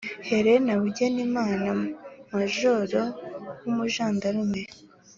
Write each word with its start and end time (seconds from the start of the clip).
helena 0.27 0.73
bugenimana, 0.81 1.69
majoro 2.33 3.01
w'umujandarume, 3.61 4.61